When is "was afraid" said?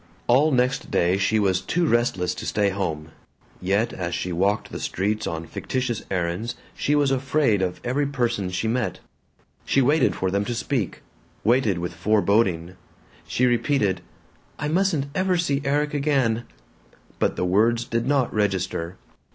6.95-7.61